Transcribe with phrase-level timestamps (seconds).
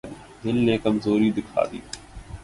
[0.43, 1.79] دل نے کمزوری دکھا دی۔